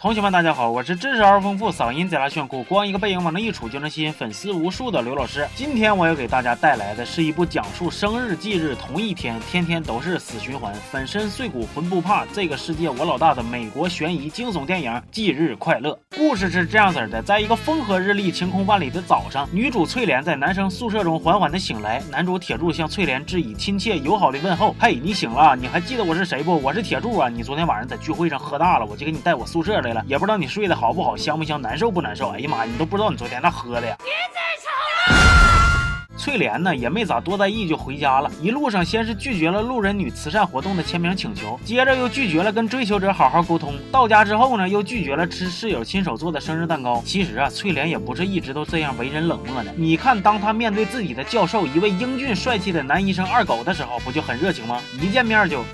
[0.00, 5.46] 同学们，大家好，我是知识而丰富、嗓音贼拉炫酷、光一个背影往那一杵就能吸引粉丝无数的刘老师。
[5.54, 15.90] 今天我要给大家带来的是一部讲述生日忌日同一天，天天都是死循环，粉身碎骨魂不怕，这个世界我老大的美国悬疑惊悚电影《忌日快乐》。
[16.18, 25.54] 故事是这样子的：在一个风和日丽、晴空万里的早上，女主翠莲在男生宿舍中缓缓的醒来，男主铁柱向翠莲致以亲切友好的问候：“嘿，你醒了？
[25.54, 26.60] 你还记得我是谁不？
[26.60, 27.28] 我是铁柱啊！
[27.28, 32.30] 你昨天晚上在聚会上喝大了，我就给你带我宿舍来了。”也不知道你睡得好不好，香不香，难受不难受？
[32.30, 33.96] 哎呀妈呀，你都不知道你昨天那喝的呀！
[34.02, 35.49] 别再吵了
[36.20, 38.30] 翠莲呢也没咋多在意，就回家了。
[38.42, 43.72] 一路上先是拒绝了路人女慈善活动的签名请求，接着又拒绝了跟追求者好好沟通。
[43.90, 47.02] 到家之后呢，又拒绝了吃室友亲手做的生日蛋糕。
[47.06, 49.72] 其实啊，翠莲也不是一直都这样为人冷漠的。
[49.74, 54.78] 你看，当她面对自己的教授，一位英俊帅气的男医生二狗的时候，不就很热情吗？
[55.00, 55.64] 一见面就。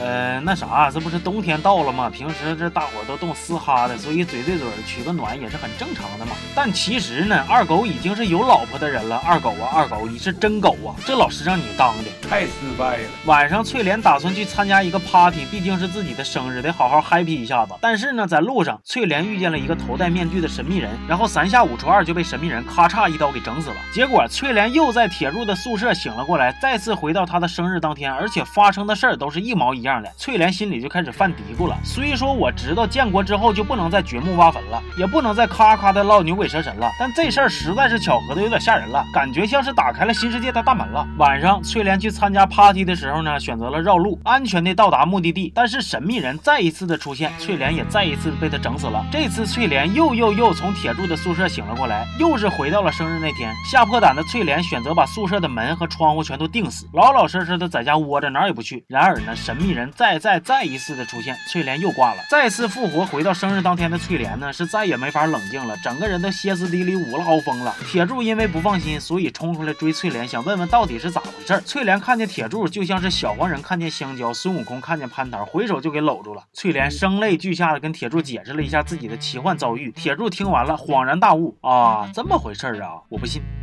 [0.00, 2.08] 呃，那啥，这不是冬天到了吗？
[2.08, 6.32] 平时这大伙都冻嘶哈的，所以嘴对嘴取个暖也是很正常的嘛。
[6.54, 9.20] 但其实呢，二狗已经是有老婆的人了。
[9.26, 10.96] 二狗啊，二狗，你是真狗啊！
[11.04, 13.02] 这老师让你当的太失败了。
[13.26, 17.74] 晚上，翠莲打算去参加一个 party，毕竟是自己的生日，得好好 happy 一下子。
[17.82, 23.76] 但是呢，在路上，翠莲遇见了一个头戴面具的神秘人，然后三下五除二就被神秘人咔嚓一刀给整死了。
[23.92, 29.89] 结果，翠莲又在铁柱的宿舍醒了过来，再次回到他的生日当天，而且发生的事儿都是一毛一样。
[29.90, 31.76] 样的翠莲心里就开始犯嘀咕了。
[31.84, 41.06] 虽说我知道建国之后就不能再掘墓挖坟了，也不能再咔咔的唠牛鬼蛇神了，但这事儿实在是巧合的有点吓人了，感觉像是打开了新世界的大门了。
[41.18, 45.52] 晚上，翠莲去参加 party 的时候呢，选择了绕路，安全的到达目的地。
[45.54, 49.04] 但是神秘人再一次的出现，翠莲也再一次被他整死了。
[49.10, 53.54] 这次翠莲又又又从铁柱的宿舍醒了过来，又是回到了生日那天。
[53.70, 58.84] 吓破胆的翠莲选择把宿舍的门和窗户全都钉死，老老实实的在家窝着，哪儿也不去。
[58.88, 60.20] 然而呢，神秘人人再。
[60.20, 62.22] 再再一次的出现，翠莲又挂了。
[62.28, 67.74] 再次复活，回到生日当天的翠莲呢，是再也没法冷静了，整个人都歇斯底里，捂了豪风了。
[67.88, 71.58] 铁柱因为不放心，所以冲出来追翠莲，想问问到底是咋回事。
[71.64, 76.44] 翠莲看见铁柱，就像是小黄人看见香蕉，孙悟空看见蟠桃，回手就给搂住了。
[76.52, 79.90] 翠莲声泪俱下的跟铁柱解释了一下自己的奇幻遭遇。
[79.92, 83.59] 铁柱听完了，恍然大悟啊，这么回事啊，我不信。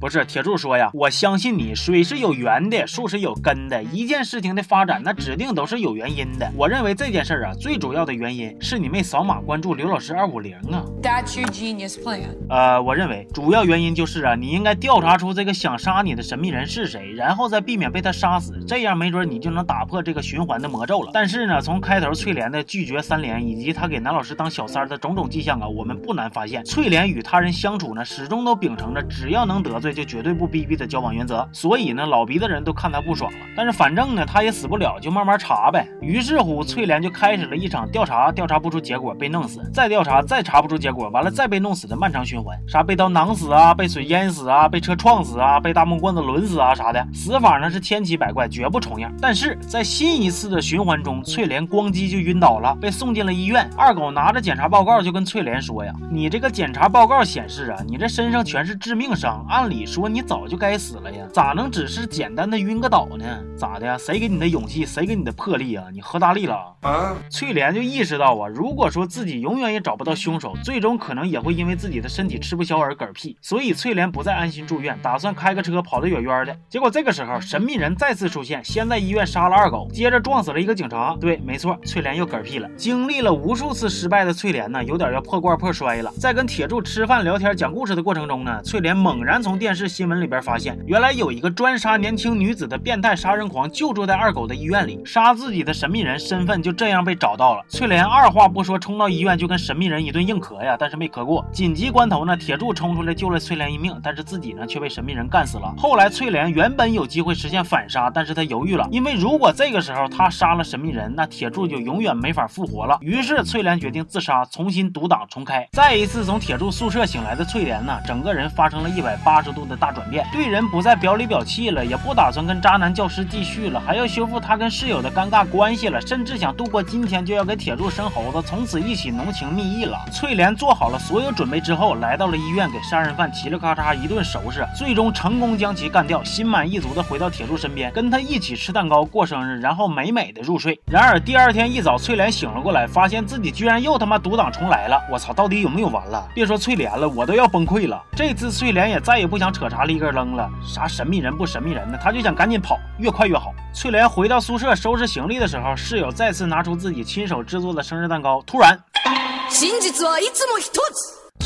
[0.00, 6.48] 不是铁柱说呀，我相信你，水是有源的，树是有根的，一件事情的发展那指定都是有原因的。
[6.56, 10.84] 我认为这件事儿啊，最主要的原因是你没扫码关注刘老师二五零啊。
[11.02, 12.28] That's your genius plan。
[12.48, 21.10] 呃，我认为主要原因就是啊，你应该调查出这个想杀你的神秘人是谁，然后再避免被他杀死，这样没准你就能打破这个循环的魔咒了。
[21.12, 29.87] 但是呢，从开头翠莲的拒绝三连以及他给男老师当小三的种种迹象啊，我们不难发现，翠莲与他人相处呢，始终都秉承着只要能得罪。
[29.88, 33.38] 这就绝对不逼逼的交往原则，所以呢，老鼻子人都看他不爽了。
[33.56, 35.88] 但是反正呢，他也死不了，就慢慢查呗。
[36.02, 42.54] 于是乎，翠莲就开始了一场调查，调查不出结果被弄死，再调查，再查不出结果，完了再被弄死的漫长循环。
[42.68, 49.10] 啥被刀囊死啊，被水淹死啊，被车撞死啊，被大木棍子抡死啊，啥的死法呢是千奇百怪，绝不重样。
[49.22, 53.66] 但是在新一次的循环中，翠莲咣叽就晕倒了，被送进了医院。
[53.74, 63.24] 二狗拿着检查报告就跟翠莲说呀：“你这个检查报告显示啊，你这身上全是致命伤，按理。”你说你早就该死了呀，咋能只是简单的晕个倒呢？
[63.56, 63.96] 咋的？
[63.96, 64.84] 谁给你的勇气？
[64.84, 65.84] 谁给你的魄力啊？
[65.92, 67.14] 你喝大力了啊？
[67.30, 73.38] 翠莲就意识到啊，如果说自己永远也找不到凶手，最终可能也会因为自己的身体吃不消而嗝屁。
[73.40, 76.56] 所以翠莲不再安心住院，打算开个车跑得远远的。
[76.68, 81.16] 结果这个时候，神秘人再次出现，先在医院杀了二狗，接着撞死了一个警察。
[81.20, 82.68] 对，没错，翠莲又嗝屁了。
[82.76, 86.12] 经历了无数次失败的翠莲呢，有点要破罐破摔了。
[86.18, 97.62] 在跟铁柱吃饭聊天讲故事的过程中呢，翠莲猛然从电电视新闻里边发现，原来有一个专杀年轻女子的变态杀人狂就住在二狗的医院里，杀自己的神秘人身份就这样被找到了。
[97.68, 101.44] 翠莲二话不说冲到医院就跟神秘人一顿硬磕呀，但是没磕过。
[101.52, 105.74] 紧急关头呢，铁柱冲出来救了翠莲一命，但是自己呢却被神秘人干死了。
[105.76, 112.96] 后来翠莲原本有机会实现反杀，但是她犹豫了，因为如果这个时候她杀了神秘人，那铁柱就永远没法复活了。
[113.02, 115.68] 于是翠莲决定自杀，重新独挡重开。
[115.72, 119.57] 再一次从铁柱宿舍醒来的翠莲呢，整个人发生了一百八十度。
[119.58, 129.98] 度的大转变，对人不再表里表气了，也不打算跟渣男教师继续了，还要修复他跟室友的尴尬关系了，甚至想度过今天就要给铁柱生猴子，从此一起浓情蜜意了。
[130.12, 140.80] 翠莲做好了所有准备之后，来到了医院，给杀人犯嘁哩咔嚓一顿收拾，最终成功将其干掉，心满意足的回到铁柱身边，跟他一起吃蛋糕过生日，然后美美的入睡。
[140.86, 146.28] 然而第二天一早，翠莲醒了过来，发现自己居然又他妈独挡重来了，我操，到底有没有完了？
[146.32, 148.00] 别说翠莲了，我都要崩溃了。
[148.14, 149.47] 这次翠莲也再也不想。
[149.52, 151.98] 扯啥立根扔了，啥神秘人不神秘人呢？
[152.02, 153.52] 他就想赶紧跑，越快越好。
[153.74, 158.78] 翠莲回到宿舍收拾行李的时候，室友再次拿出自己亲手制作的生日蛋糕，突然。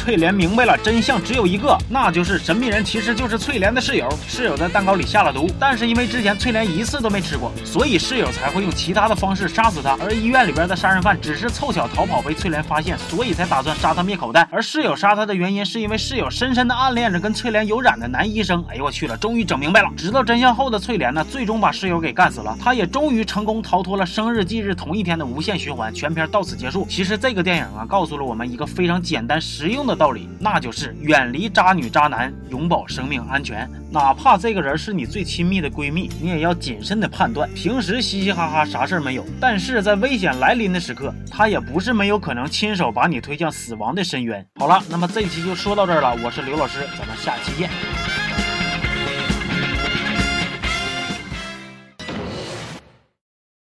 [0.02, 4.08] 翠莲明白了真相只有一个，那就是神秘人其实就是翠莲的室友。
[4.26, 9.96] 室友在蛋糕里下了毒，但是因为之前翠莲一次都没吃过，所以室友才会用其他的方式杀死他。
[10.00, 14.48] 而医院里边的杀人犯只是凑巧逃跑被翠莲发现，所以才打算杀他灭口袋。
[14.50, 18.64] 而室友杀他的原因是因为室友深深的暗恋着跟翠莲有染的男医生。
[18.68, 19.88] 哎呦我去了，终于整明白了。
[19.96, 22.58] 知道真相后的翠莲呢，最终把室友给干死了。
[22.60, 25.94] 她也终于成功逃脱了生日忌日同一天的无限循环。
[25.94, 26.84] 全片到此结束。
[26.90, 30.72] 其实这个电影啊，告诉了我们一个非常简单实用的的道理，那就。
[30.72, 33.68] 是远离渣女渣男，永保生命安全。
[33.90, 37.46] 哪怕这个人是你最亲密的闺蜜，你也要谨慎的判断。
[37.52, 44.42] 平时嘻嘻哈哈，啥事儿没有，但是在危险来临的时刻，他也不是没有可能亲手把你推向死亡的深渊。
[44.58, 46.16] 好了，那么这期就说到这儿了。
[46.24, 47.68] 我是刘老师，咱们下期见。